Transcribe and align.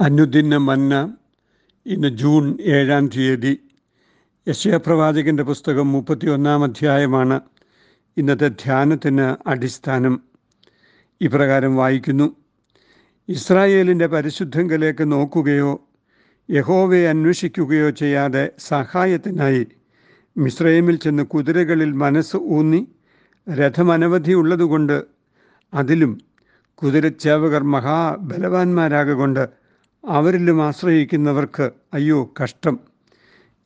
അനുദിന 0.00 0.56
മന്ന 0.56 1.16
ഇന്ന് 1.86 2.08
ജൂൺ 2.08 2.58
ഏഴാം 2.60 3.08
തീയതി. 3.08 3.58
യശയപ്രവാചകന്റെ 4.48 5.42
പുസ്തകം 5.42 5.92
മുപ്പത്തി 5.92 6.26
ഒന്നാം 6.26 6.64
അധ്യായമാണ് 6.64 7.40
ഇന്നത്തെ 8.16 8.48
ധ്യാനത്തിന് 8.48 9.48
അടിസ്ഥാനം. 9.48 10.22
ഇപ്രകാരം 11.20 11.76
വായിക്കുന്നു. 11.76 12.36
ഇസ്രായേലിന്റെ 13.28 14.06
പരിശുദ്ധങ്കലേക്ക് 14.06 15.12
നോക്കുകയോ 15.12 15.88
യഹോവയെ 16.50 17.08
അന്വേഷിക്കുകയോ 17.08 17.90
ചെയ്യാതെ 17.90 18.50
സഹായത്തിനായി 18.58 19.66
മിശ്രൈമിൽ 20.36 20.96
ചെന്ന് 20.96 21.22
കുതിരകളിൽ 21.22 21.92
മനസ്സ് 21.92 22.36
ഊന്നി 22.36 22.88
രഥമനവധി 23.52 24.32
ഉള്ളതുകൊണ്ട് 24.32 25.06
അതിലും 25.74 26.20
കുതിരച്ചേവകർ 26.74 27.62
മഹാബലവാന്മാരാകൊണ്ട് 27.62 29.65
അവരിലും 30.06 30.62
ആശ്രയിക്കുന്നവർക്ക് 30.62 31.70
അയ്യോ 31.94 32.32
കഷ്ടം. 32.42 32.80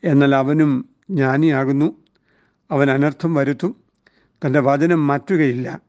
എന്നാൽ 0.04 0.34
അവനും 0.34 0.88
ജ്ഞാനിയാകുന്നു. 1.10 1.96
അവൻ 2.70 2.90
അനർത്ഥം 2.90 3.34
വരുത്തും. 3.34 3.76
തന്റെ 4.46 4.60
വചനം 4.60 5.06
മാറ്റുകയില്ല. 5.06 5.80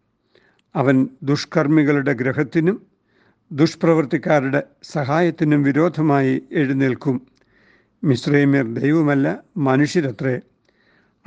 അവൻ 0.76 1.08
ദുഷ്കർമ്മികളുടെ 1.24 2.14
ഗ്രഹത്തിനും 2.14 2.86
ദുഷ്പ്രവർത്തിക്കാരുടെ 3.52 4.64
സഹായത്തിനും 4.84 5.64
വിരോധമായി 5.64 6.42
എഴുന്നേൽക്കും. 6.52 7.28
മിശ്രൈമ്യർ 8.04 8.66
ദൈവമല്ല 8.74 9.44
മനുഷ്യരത്രേ. 9.58 10.40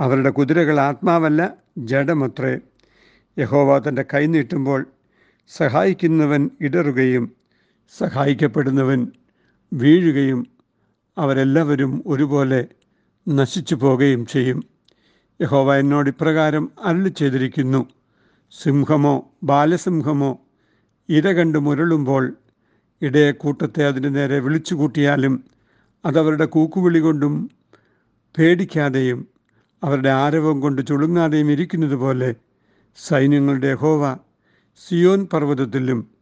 അവരുടെ 0.01 0.31
കുതിരകൾ 0.31 0.81
ആത്മാവല്ല 0.81 1.55
ജഡമത്രേ. 1.79 2.59
യഹോവ 3.39 3.79
തന്റെ 3.79 4.05
കൈ 4.15 4.27
നീട്ടുമ്പോൾ 4.27 4.87
സഹായിക്കുന്നവൻ 5.49 6.51
ഇടറുകയും 6.61 7.44
സഹായിക്കപ്പെടുന്നവൻ 7.93 9.07
വീഴുകയും 9.73 10.47
അവരെല്ലാവരും 11.19 12.03
ഒരുപോലെ 12.07 12.67
നശിച്ചു 13.29 13.75
പോകുകയും 13.75 14.27
ചെയ്യും. 14.27 14.65
യഹോവ 15.43 15.77
എന്നോട് 15.77 16.09
ഇപ്രകാരം 16.11 16.73
അരുളി 16.85 17.09
ചെയ്തിരിക്കുന്നു. 17.09 17.87
സിംഹമോ 18.51 19.31
ബാലസിംഹമോ 19.43 20.39
ഇര 21.11 21.33
കണ്ട് 21.33 21.59
മുരളുമ്പോൾ 21.59 22.33
ഇടയെ 23.03 23.33
കൂട്ടത്തെ 23.33 23.87
അതിന് 23.87 24.17
നേരെ 24.17 24.41
വിളിച്ചു 24.41 24.75
കൂട്ടിയാലും 24.75 25.45
അതവരുടെ 26.05 26.45
കൂക്കുവിളി 26.45 26.99
കൊണ്ടും 26.99 27.51
പേടിക്കാതെയും 28.39 29.29
അവരുടെ 29.85 30.09
ആരവം 30.09 30.61
കൊണ്ട് 30.61 30.87
ചുളുങ്ങാതെയും 30.87 31.51
ഇരിക്കുന്നത് 31.51 31.95
പോലെ 31.95 32.35
സൈന്യങ്ങളുടെ 33.09 33.75
ഹോവ 33.75 34.17
സിയോൻ 34.79 35.25
പർവതത്തിലും 35.33 36.14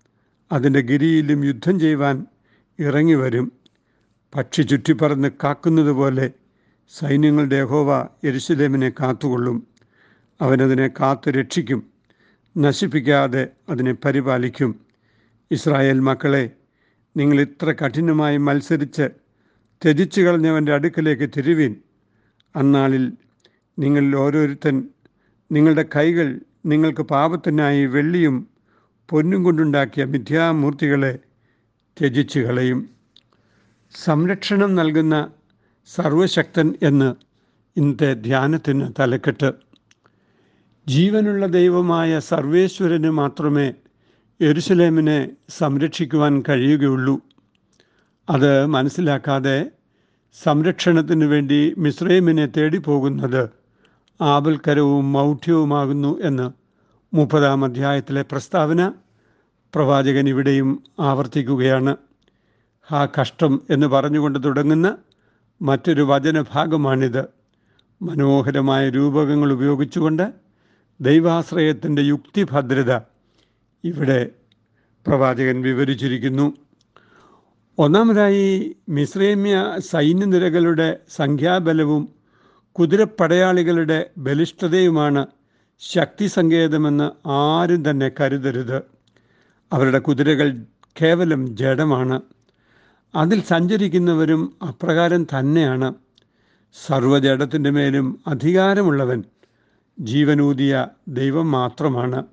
അതിന്റെ 0.52 0.80
ഗിരിയിലും 0.80 1.44
യുദ്ധം 1.44 1.80
ചെയ്യുവാൻ 1.80 2.26
ഇറങ്ങി 2.78 3.14
വരും. 3.14 3.52
പക്ഷി 4.34 4.62
ചുറ്റിപ്പറന്ന് 4.62 5.28
കാക്കുന്നത് 5.44 5.90
പോലെ 5.90 6.30
സൈന്യങ്ങളുടെ 6.98 7.56
യഹോവ 7.56 8.08
എരുസലേമിനെ 8.24 8.90
കാത്തുകൊള്ളും. 8.90 9.66
അവനതിനെ 10.40 10.88
കാത്തു 10.88 11.30
രക്ഷിക്കും. 11.30 11.86
നശിപ്പിക്കാതെ 12.58 13.48
അതിനെ 13.68 13.92
പരിപാലിക്കും. 13.92 14.80
ഇസ്രായേൽ 15.50 15.98
മക്കളെ 15.98 16.50
നിങ്ങൾ 17.16 17.40
ഇത്ര 17.40 17.72
കഠിനമായി 17.72 18.36
മത്സരിച്ച് 18.36 19.08
ത്യജിച്ചു 19.84 20.20
കളഞ്ഞവന്റെ 20.20 20.74
അടുക്കലേക്ക് 20.74 21.30
തിരുവീൻ. 21.36 21.76
അന്നാളിൽ 22.56 23.12
നിങ്ങളിൽ 23.78 24.16
ഓരോരുത്തൻ 24.16 24.88
നിങ്ങളുടെ 25.52 25.84
കൈകൾ 25.96 26.40
നിങ്ങൾക്ക് 26.66 27.02
പാപത്തിനായി 27.02 27.84
വെള്ളിയും 27.86 28.51
പൊന്നും 29.10 29.44
കൊണ്ടുണ്ടാക്കിയ 29.44 30.04
മിഥ്യാമൂർത്തികളെ 30.04 31.18
ത്യജിച്ചു 32.00 32.40
കളയും. 32.40 32.88
സംരക്ഷണം 34.04 34.74
നൽകുന്ന 34.74 35.30
സർവശക്തൻ 35.86 36.74
എന്ന് 36.82 37.14
ഇന്നത്തെ 37.76 38.14
ധ്യാനത്തിന് 38.14 38.92
തലക്കെട്ട്. 38.98 39.52
ജീവനുള്ള 40.88 41.46
ദൈവമായ 41.46 42.20
സർവേശ്വരന് 42.20 43.10
മാത്രമേ 43.10 43.74
എരുസലേമിനെ 44.40 45.30
സംരക്ഷിക്കുവാൻ 45.48 46.42
കഴിയുകയുള്ളൂ. 46.48 47.20
അത് 48.30 48.66
മനസ്സിലാക്കാതെ 48.66 49.70
സംരക്ഷണത്തിന് 50.42 51.24
വേണ്ടി 51.24 51.74
മിസ്രൈമിനെ 51.78 52.46
തേടിപ്പോകുന്നത് 52.46 53.48
ആപൽക്കരവും 54.20 55.12
മൗഢ്യവുമാകുന്നു 55.12 56.18
എന്ന് 56.20 56.61
മുപ്പതാം 57.14 57.64
അധ്യായത്തിലെ 57.64 58.22
പ്രസ്താവന 58.22 58.92
പ്രവാചകൻ 59.74 60.28
ഇവിടെയും 60.28 60.84
ആവർത്തിക്കുകയാണ്. 61.00 61.96
ആ 62.92 63.06
കഷ്ടം 63.06 63.62
എന്ന് 63.70 63.86
പറഞ്ഞുകൊണ്ട് 63.86 64.44
തുടങ്ങുന്ന 64.44 64.96
മറ്റൊരു 65.62 66.02
വചനഭാഗമാണിത്. 66.02 67.24
മനോഹരമായ 68.02 68.88
രൂപകങ്ങൾ 68.88 69.52
ഉപയോഗിച്ചുകൊണ്ട് 69.52 70.32
ദൈവാശ്രയത്തിന്റെ 71.00 72.02
യുക്തിഭദ്രത 72.02 73.00
ഇവിടെ 73.84 74.30
പ്രവാചകൻ 75.06 75.62
വിവരിച്ചിരിക്കുന്നു. 75.62 76.52
ഒന്നാമതായി 77.78 78.76
മിശ്രേമ്യ 78.88 79.74
സൈന്യനിരകളുടെ 79.78 80.98
സംഖ്യാബലവും 81.10 82.08
കുതിരപ്പടയാളികളുടെ 82.72 84.10
ബലിഷ്ഠതയുമാണ് 84.18 85.26
ശക്തി 85.78 86.26
സങ്കേതമെന്ന് 86.26 87.28
ആരും 87.28 87.90
തന്നെ 87.90 88.10
കരുതരുത്. 88.20 88.82
അവരുടെ 89.72 89.98
കുതിരകൾ 89.98 90.64
കേവലം 91.02 91.56
ജഡമാണ്. 91.56 92.20
അതിൽ 93.14 93.42
സഞ്ചരിക്കുന്നവരും 93.42 94.56
അപ്രകാരം 94.68 95.24
തന്നെയാണ്. 95.24 95.94
സർവജഡത്തിന്റെ 96.86 97.70
മേലും 97.70 98.20
അധികാരമുള്ളവൻ 98.26 99.24
ജീവനൂതിയ 100.00 100.86
ദൈവം 101.08 101.50
മാത്രമാണ്. 101.50 102.24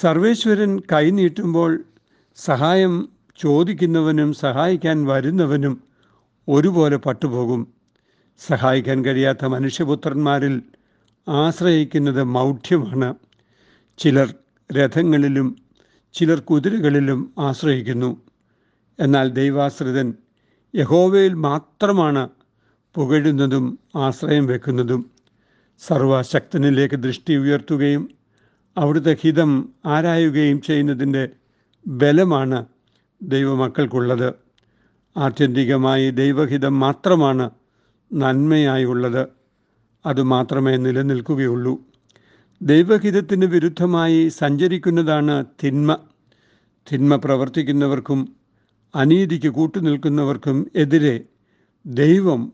സർവേശ്വരൻ 0.00 0.80
കൈനീട്ടുമ്പോൾ 0.80 1.84
സഹായം 2.36 3.08
ചോദിക്കുന്നവനും 3.40 4.32
സഹായിക്കാൻ 4.32 5.04
വരുന്നവനും 5.04 5.82
ഒരുപോലെ 6.48 6.96
പട്ടുപോകും. 6.96 7.68
സഹായിക്കാൻ 8.46 9.04
കഴിയാത്ത 9.04 9.44
മനുഷ്യപുത്രന്മാരിൽ 9.44 10.62
ആശ്രയിക്കുന്നത് 11.28 12.24
മൗഢ്യമാണ്. 12.24 13.14
ചിലർ 13.98 14.34
രഥങ്ങളിലും 14.72 15.56
ചിലർ 16.12 16.40
കുതിരകളിലും 16.40 17.34
ആശ്രയിക്കുന്നു. 17.38 18.20
എന്നാൽ 19.00 19.28
ദൈവാശ്രിതൻ 19.28 20.14
യഹോവയിൽ 20.74 21.34
മാത്രമാണ് 21.34 22.28
പുകഴുന്നതും 22.94 23.78
ആശ്രയം 23.96 24.46
വെക്കുന്നതും. 24.46 25.10
സർവശക്തനിലേക്ക് 25.78 26.94
ദൃഷ്ടി 26.94 27.36
ഉയർത്തുകയും 27.36 28.10
അവിടുത്തെ 28.76 29.16
ഹിതം 29.22 29.72
ആരായുകയും 29.86 30.62
ചെയ്യുന്നതിന്റെ 30.62 31.28
ബലമാണ് 31.86 32.66
ദൈവമക്കൾക്കുള്ളത്. 33.22 34.34
ആത്യന്തികമായി 35.16 36.10
ദൈവഹിതം 36.10 36.80
മാത്രമാണ് 36.80 37.50
നന്മയായുള്ളത്. 38.12 39.43
അതുമാത്രമേ 40.06 40.76
നിലനിൽക്കുകയുള്ളൂ. 40.76 41.80
ദൈവഹിതത്തിന് 42.62 43.44
വിരുദ്ധമായി 43.44 44.28
സഞ്ചരിക്കുന്നതാണ് 44.28 45.44
തിന്മ. 45.64 45.98
തിന്മ 46.92 47.16
പ്രവർത്തിക്കുന്നവർക്കും 47.16 48.36
അനീതിക്ക് 48.96 49.48
കൂട്ടുനിൽക്കുന്നവർക്കും 49.48 50.70
എതിരെ 50.76 51.24
ദൈവം 51.86 52.52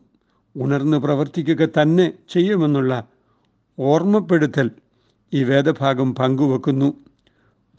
ഉണർന്ന് 0.55 0.97
പ്രവർത്തിക്കുക 0.97 1.67
തന്നെ 1.81 2.13
ചെയ്യുമെന്നുള്ള 2.29 3.07
ഓർമ്മപ്പെടുത്തൽ 3.79 4.71
ഈ 5.33 5.43
വേദഭാഗം 5.43 6.15
പങ്കുവെക്കുന്നു. 6.15 6.93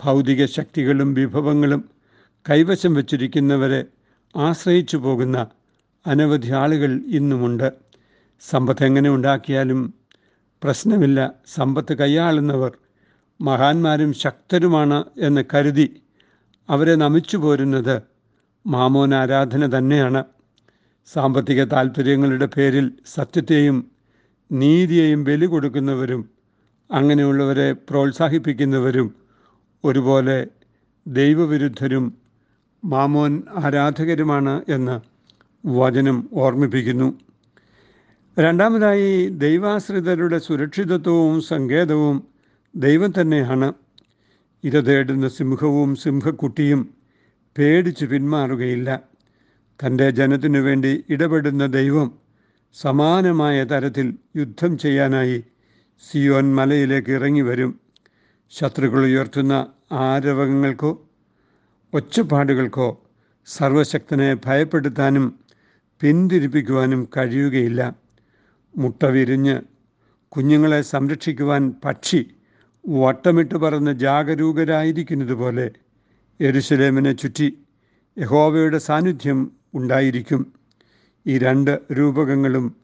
ഭൗതിക 0.03 0.47
ശക്തികളും 0.47 1.15
വിഭവങ്ങളും 1.15 1.91
കൈവശം 2.51 2.95
വച്ചിരിക്കുന്നവരെ 2.95 3.85
ആശ്രയിച്ചു 4.37 4.97
പോകുന്ന 4.97 5.47
അനവധി 6.07 6.51
ആളുകൾ 6.51 7.01
ഇന്നുമുണ്ട്. 7.07 7.73
സമ്പത്ത് 8.43 8.85
എങ്ങനെ 8.85 9.11
ഉണ്ടാക്കിയാലും 9.11 9.95
പ്രശ്നമില്ല. 10.63 11.35
സമ്പത്ത് 11.55 11.99
കൈയാളുന്നവർ 11.99 12.73
മഹാന്മാരും 13.41 14.13
ശക്തരുമാണ് 14.13 15.05
എന്ന് 15.19 15.43
കരുതി 15.55 16.03
അവരെ 16.69 16.95
നമിച്ചു 16.95 17.37
പോരുന്നത് 17.37 18.03
മാമോൻ 18.67 19.15
ആരാധന 19.15 19.79
തന്നെയാണ്. 19.79 20.25
സാമ്പത്തിക 21.13 21.65
താല്പര്യങ്ങളുടെ 21.65 22.47
പേരിൽ 22.47 22.93
സത്യത്തെയും 23.07 23.91
നീതിയെയും 24.53 25.25
ബലി 25.25 25.47
കൊടുക്കുന്നവരും 25.47 26.31
അങ്ങനെയുള്ളവരെ 26.91 27.73
പ്രോത്സാഹിപ്പിക്കുന്നവരും 27.73 29.15
ഒരുപോലെ 29.85 30.47
ദൈവവിരുദ്ധരും 31.07 32.19
മാമോൻ 32.85 33.43
ആരാധകരുമാണ് 33.65 34.65
എന്ന് 34.69 35.01
വചനം 35.67 36.31
ഓർമ്മിപ്പിക്കുന്നു. 36.33 37.32
രണ്ടാമതായി 38.39 39.29
ദൈവാശ്രിതരുടെ 39.29 40.39
സുരക്ഷിതത്വവും 40.39 41.41
സങ്കേതവും 41.41 42.29
ദൈവം 42.77 43.13
തന്നെയാണ് 43.21 43.73
ഇത് 44.65 44.87
തേടുന്ന 44.87 45.29
സിംഹവും 45.29 45.97
സിംഹക്കുട്ടിയും 45.97 46.95
പേടിച്ച് 47.59 48.05
പിന്മാറുകയില്ല. 48.05 49.01
തന്റെ 49.85 50.11
ജനത്തിനു 50.11 50.59
വേണ്ടി 50.59 51.05
ഇടപെടുന്ന 51.11 51.67
ദൈവം 51.67 52.19
സമാനമായ 52.75 53.65
തരത്തിൽ 53.65 54.19
യുദ്ധം 54.37 54.79
ചെയ്യാനായി 54.79 55.45
സിയോൻ 56.11 56.55
മലയിലേക്ക് 56.55 57.11
ഇറങ്ങി 57.11 57.41
വരും. 57.41 57.81
ശത്രുക്കൾ 58.51 59.05
ഉയർത്തുന്ന 59.05 59.67
ആരവങ്ങൾക്കോ 59.93 61.09
ഒച്ചപ്പാടുകൾക്കോ 61.95 63.03
സർവശക്തനെ 63.47 64.35
ഭയപ്പെടുത്താനും 64.35 65.39
പിന്തിരിപ്പിക്കുവാനും 66.01 67.09
കഴിയുകയില്ല. 67.17 68.02
മുട്ട 68.77 69.05
വിരിഞ്ഞ് 69.05 69.61
കുഞ്ഞുങ്ങളെ 70.29 70.83
സംരക്ഷിക്കുവാൻ 70.83 71.75
പക്ഷി 71.85 72.27
വട്ടമിട്ട് 72.89 73.55
പറന്ന് 73.55 73.99
ജാഗരൂകരായിരിക്കുന്നതുപോലെ 73.99 75.71
എരുസലേമിനെ 76.41 77.13
ചുറ്റി 77.13 77.59
യഹോവയുടെ 78.19 78.79
സാന്നിധ്യം 78.79 79.53
ഉണ്ടായിരിക്കും. 79.75 80.53
ഈ 81.27 81.39
രണ്ട് 81.39 81.81
രൂപകങ്ങളും 81.93 82.77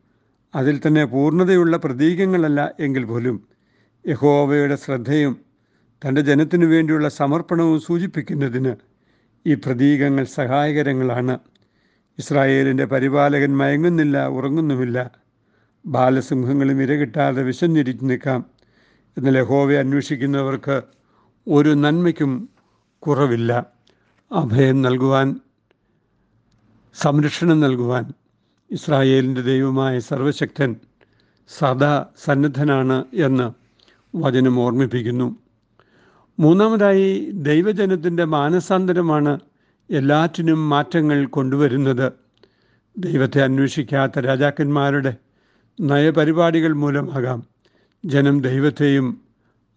അതിൽ 0.54 0.80
തന്നെ 0.86 1.04
പൂർണതയുള്ള 1.04 1.76
പ്രതീകങ്ങളല്ല 1.76 2.74
എങ്കിൽ 2.80 3.04
പോലും 3.04 3.48
യഹോവയുടെ 4.06 4.76
ശ്രദ്ധയും 4.76 5.40
തന്റെ 6.02 6.20
ജനത്തിനു 6.20 6.66
വേണ്ടിയുള്ള 6.66 7.08
സമർപ്പണവും 7.08 7.80
സൂചിപ്പിക്കുന്നതിന് 7.80 8.76
ഈ 9.46 9.54
പ്രതീകങ്ങൾ 9.54 10.24
സഹായകരങ്ങളാണ്. 10.24 11.38
ഇസ്രായേലിന്റെ 12.18 12.84
പരിപാലകൻ 12.84 13.56
മയങ്ങുന്നില്ല 13.56 14.26
ഉറങ്ങുന്നുമില്ല. 14.26 15.27
ബാലസിംഹങ്ങളും 15.86 16.82
ഇരകിട്ടാതെ 16.82 17.42
വിശന്നിരിച്ചു 17.42 18.04
നിൽക്കാം 18.04 18.44
എന്നാൽ 19.18 19.38
യഹോവയെ 19.38 19.78
അന്വേഷിക്കുന്നവർക്ക് 19.78 20.82
ഒരു 21.48 21.68
നന്മയ്ക്കും 21.68 22.48
കുറവില്ല. 22.98 23.66
അഭയം 24.32 24.82
നൽകുവാൻ 24.82 25.40
സംരക്ഷണം 26.94 27.60
നൽകുവാൻ 27.60 28.12
ഇസ്രായേലിന്റെ 28.70 29.40
ദൈവമായ 29.40 29.98
സർവശക്തൻ 29.98 30.76
സദാ 31.48 32.06
സന്നദ്ധനാണ് 32.24 33.04
എന്ന് 33.14 33.52
വചനം 34.16 34.60
ഓർമ്മിപ്പിക്കുന്നു. 34.60 35.36
മൂന്നാമതായി 36.38 37.30
ദൈവജനത്തിന്റെ 37.30 38.24
മാനസാന്തരമാണ് 38.24 39.40
എല്ലാറ്റിനും 39.90 40.70
മാറ്റങ്ങൾ 40.70 41.26
കൊണ്ടുവരുന്നത്. 41.26 42.12
ദൈവത്തെ 42.98 43.42
അന്വേഷിക്കാത്ത 43.42 44.18
രാജാക്കന്മാരുടെ 44.18 45.16
നയപരിപാടികൾ 45.80 46.72
മൂലമാകാം 46.72 47.46
ജനം 48.04 48.40
ദൈവത്തെയും 48.40 49.20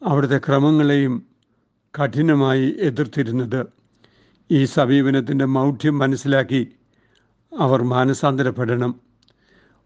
അവിടുത്തെ 0.03 0.37
ക്രമങ്ങളെയും 0.37 1.25
കഠിനമായി 1.93 2.75
എതിർത്തിരുന്നത്. 2.79 3.65
ഈ 4.51 4.65
സമീപനത്തിന്റെ 4.65 5.45
മൗഢ്യം 5.45 5.97
മനസ്സിലാക്കി 5.97 6.67
അവർ 7.59 7.83
മാനസാന്തരപ്പെടണം. 7.83 8.99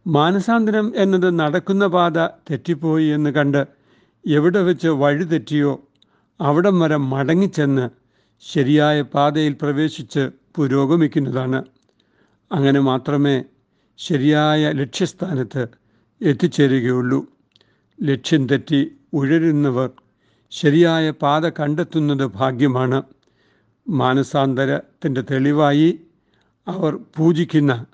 മാനസാന്തരം 0.08 0.94
എന്നത് 0.96 1.40
നടക്കുന്ന 1.40 1.88
പാത 1.88 2.26
തെറ്റിപ്പോയി 2.26 3.08
എന്ന് 3.08 3.30
കണ്ട് 3.30 3.68
എവിടെ 4.28 4.62
വെച്ച് 4.62 4.88
വഴി 4.88 5.24
തെറ്റിയോ 5.24 5.88
അവിടം 6.42 6.80
വരെ 6.80 6.96
മടങ്ങിച്ചെന്ന് 6.96 7.90
ശരിയായ 8.40 9.02
പാതയിൽ 9.02 9.56
പ്രവേശിച്ച് 9.62 10.30
പുരോഗമിക്കുന്നതാണ്. 10.56 11.64
അങ്ങനെ 12.52 12.80
മാത്രമേ 12.80 13.44
ശരിയായ 13.98 14.72
ലക്ഷ്യസ്ഥാനത്ത് 14.72 15.85
എത്തിച്ചേരുകയുള്ളൂ. 16.22 17.26
ലക്ഷ്യം 18.04 18.48
തെറ്റി 18.48 18.92
ഉഴരുന്നവർ 19.14 19.90
ശരിയായ 20.52 21.12
പാത 21.12 21.50
കണ്ടെത്തുന്നത് 21.50 22.26
ഭാഗ്യമാണ്. 22.26 23.04
മാനസാന്തരത്തിന്റെ 23.90 25.22
തെളിവായി 25.22 26.00
അവർ 26.68 27.00
പൂജിക്കുന്ന 27.18 27.86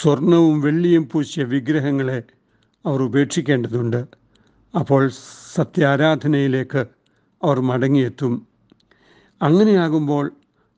സ്വർണവും 0.00 0.60
വെള്ളിയും 0.60 1.08
പൂശിയ 1.12 1.44
വിഗ്രഹങ്ങളെ 1.44 2.22
അവർ 2.86 3.02
ഉപേക്ഷിക്കേണ്ടതുണ്ട്. 3.02 4.04
അപ്പോൾ 4.78 5.10
സത്യാരാധനയിലേക്ക് 5.54 6.86
അവർ 7.42 7.60
മടങ്ങിയെത്തും. 7.60 8.46
അങ്ങനെയാകുമ്പോൾ 9.42 10.32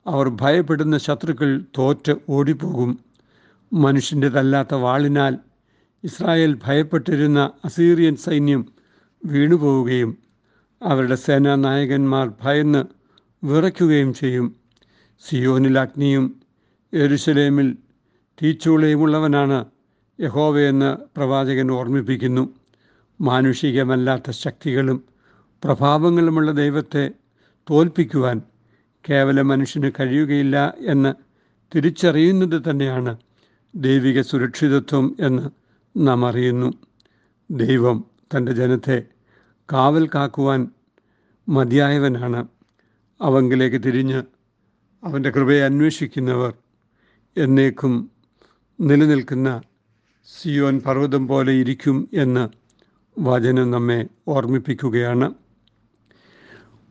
അവർ 0.06 0.28
ഭയപ്പെടുന്ന 0.28 0.98
ശത്രുക്കൾ 0.98 1.62
തോറ്റ് 1.78 2.12
ഓടിപ്പോകും. 2.28 3.00
മനുഷ്യന്റെതല്ലാത്ത 3.72 4.74
വാളിനാൽ 4.74 5.38
ഇസ്രായേൽ 6.04 6.58
ഭയപ്പെട്ടിരുന്ന 6.64 7.50
അസീറിയൻ 7.64 8.16
സൈന്യം 8.16 8.72
വീണുപോവുകയും 9.24 10.18
അവരുടെ 10.82 11.14
സേനാനായകന്മാർ 11.14 12.32
ഭയന്ന് 12.42 12.84
വിറയ്ക്കുകയും 13.46 14.14
ചെയ്യും. 14.14 14.56
സിയോനിൽ 15.20 15.78
അഗ്നിയും 15.78 16.40
എരുശലേമിൽ 16.92 17.76
തീച്ചൂളയുമുള്ളവനാണ് 18.42 19.64
യഹോവയെന്ന് 20.20 20.96
പ്രവാചകൻ 21.16 21.70
ഓർമ്മിപ്പിക്കുന്നു. 21.70 22.54
മാനുഷികമല്ലാത്ത 23.20 24.30
ശക്തികളും 24.30 25.04
പ്രഭാവങ്ങളുമുള്ള 25.64 26.50
ദൈവത്തെ 26.50 27.10
തോൽപ്പിക്കുവാൻ 27.70 28.42
കേവല 29.08 29.40
മനുഷ്യന് 29.40 29.90
കഴിയുകയില്ല 30.00 30.74
എന്ന് 30.86 31.14
തിരിച്ചറിയുന്നത് 31.74 32.70
തന്നെയാണ് 32.70 33.16
ദൈവിക 33.74 34.20
സുരക്ഷിതത്വം 34.20 35.16
എന്ന് 35.20 35.59
നാം 35.96 36.26
അറിയുന്നു 36.26 36.72
ദൈവം 37.50 38.04
തന്റെ 38.36 38.52
ജനത്തെ 38.52 39.02
കാവൽ 39.72 40.08
കാക്കുവാൻ 40.14 40.68
മതിയായവനാണ്. 41.48 42.48
അവങ്കിലേക്ക് 43.20 43.76
തിരിഞ്ഞ് 43.76 44.22
അവന്റെ 45.04 45.30
കൃപയെ 45.30 45.62
അന്വേഷിക്കുന്നവർ 45.62 46.54
എന്നേക്കും 47.36 48.10
നിലനിൽക്കുന്ന 48.80 49.62
സിയോൻ 50.26 50.80
പർവതം 50.80 51.28
പോലെ 51.28 51.52
ഇരിക്കും 51.52 52.08
എന്ന് 52.12 52.48
വചനം 53.20 53.70
നമ്മെ 53.70 54.06
ഓർമ്മിപ്പിക്കുകയാണ്. 54.28 55.34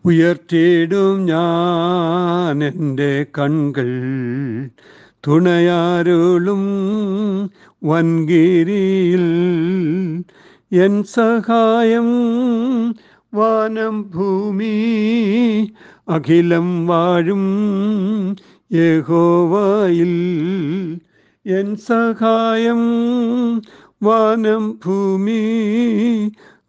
ഉയർത്തിയിടും 0.05 1.25
ഞാൻ 1.25 2.63
എന്റെ 2.63 3.25
കൺകൾ 3.39 3.89
തുണയാരുളും 5.27 6.63
വൻകിരിയിൽ 7.83 9.25
എൻ 10.71 11.03
സഹായം 11.03 12.09
വാനം 13.33 14.11
ഭൂമി 14.15 14.75
അഖിലം 16.09 16.87
വാഴും 16.87 17.43
യഹോവായിൽ 18.73 20.13
എൻ 21.45 21.75
സഹായം 21.75 22.81
വാനം 24.03 24.79
ഭൂമി 24.85 25.41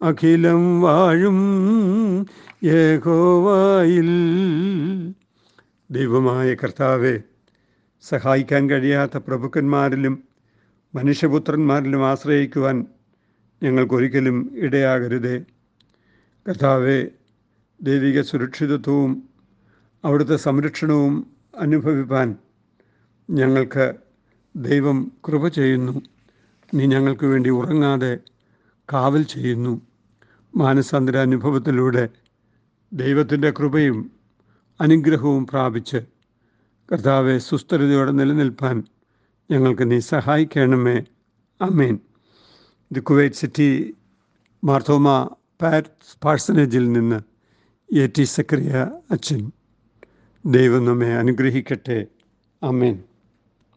അഖിലം 0.03 0.81
വാഴും 0.81 1.39
യഹോവായിൽ. 2.63 4.09
ദൈവമായ 5.91 6.53
കർത്താവെ 6.53 7.19
സഹായിക്കാൻ 8.01 8.69
കഴിയാത്ത 8.69 9.17
പ്രഭുക്കന്മാരിലും 9.17 10.30
മനുഷ്യപുത്രന്മാരിലും 10.95 12.07
ആശ്രയിക്കുവാൻ 12.07 12.85
ഞങ്ങൾക്കൊരിക്കലും 13.63 14.51
ഇടയാകരുതേ. 14.55 15.45
കഥാവെ 16.45 17.11
ദൈവിക 17.81 18.21
സുരക്ഷിതത്വവും 18.21 19.29
അവിടുത്തെ 20.05 20.35
സംരക്ഷണവും 20.35 21.33
അനുഭവിപ്പാൻ 21.57 22.35
ഞങ്ങൾക്ക് 23.29 23.93
ദൈവം 24.55 25.11
കൃപ 25.27 25.47
ചെയ്യുന്നു. 25.47 26.01
നീ 26.73 26.85
ഞങ്ങൾക്ക് 26.85 27.25
വേണ്ടി 27.25 27.49
ഉറങ്ങാതെ 27.49 28.19
കാവൽ 28.93 29.23
ചെയ്യുന്നു. 29.23 29.81
മാനസാന്തര 30.57 31.17
അനുഭവത്തിലൂടെ 31.17 32.09
ദൈവത്തിന്റെ 32.93 33.51
കൃപയും 33.51 34.11
അനുഗ്രഹവും 34.81 35.47
പ്രാപിച്ച് 35.47 35.97
കർത്താവെ 36.91 37.37
സുസ്ഥിരതയോടെ 37.37 38.11
നിലനിൽപ്പാൻ 38.11 38.83
ഞങ്ങൾക്ക് 39.51 39.91
നീ 39.91 39.99
സഹായിക്കണമേ. 39.99 41.03
അമീൻ 41.61 41.99
ദി 42.91 42.99
കുവൈറ്റ് 42.99 43.35
സിറ്റി 43.35 43.95
മാർത്തോമ 44.63 45.35
പാറ്റ് 45.61 45.89
പാഴ്സനേജിൽ 46.23 46.91
നിന്ന് 46.91 47.19
എ 47.97 48.07
ടി 48.07 48.23
സക്രിയ 48.23 48.91
അച്ഛൻ. 49.11 49.51
ദൈവം 50.45 50.85
നമ്മെ 50.85 51.13
അനുഗ്രഹിക്കട്ടെ. 51.13 52.05
അമേൻ 52.63 53.03